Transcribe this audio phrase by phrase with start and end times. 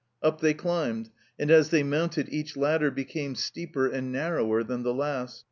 [0.23, 4.95] Up they climbed, and as they mounted each ladder became steeper and narrower than the
[4.95, 5.39] last.